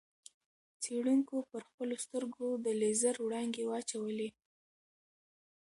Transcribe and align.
څېړونکو 0.81 1.35
پر 1.51 1.61
خپلو 1.69 1.95
سترګو 2.05 2.47
د 2.63 2.67
لېزر 2.81 3.15
وړانګې 3.21 3.63
واچولې. 3.69 4.29